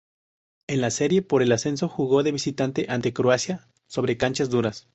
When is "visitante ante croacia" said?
2.31-3.67